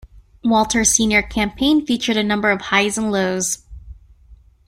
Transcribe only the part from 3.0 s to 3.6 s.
lows.